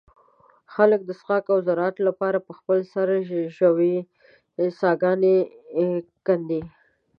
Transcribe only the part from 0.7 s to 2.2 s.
خلک د څښاک او زراعت له